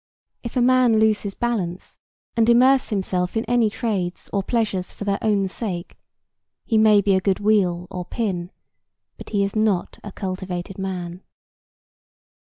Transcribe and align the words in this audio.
If 0.41 0.57
a 0.57 0.63
man 0.63 0.97
lose 0.97 1.21
his 1.21 1.35
balance 1.35 1.99
and 2.35 2.49
immerse 2.49 2.89
himself 2.89 3.37
in 3.37 3.45
any 3.45 3.69
trades 3.69 4.31
or 4.33 4.41
pleasures 4.41 4.91
for 4.91 5.03
their 5.03 5.19
own 5.21 5.47
sake, 5.47 5.95
he 6.65 6.79
may 6.79 7.01
be 7.01 7.13
a 7.13 7.21
good 7.21 7.39
wheel 7.39 7.85
or 7.91 8.03
pin, 8.05 8.49
but 9.19 9.29
he 9.29 9.43
is 9.43 9.55
not 9.55 9.99
a 10.03 10.11
cultivated 10.11 10.79
man. 10.79 11.21